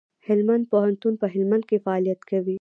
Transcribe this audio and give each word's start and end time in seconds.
هلمند 0.27 0.63
پوهنتون 0.71 1.13
په 1.21 1.25
هلمند 1.33 1.63
کي 1.69 1.77
فعالیت 1.85 2.21
کوي. 2.29 2.57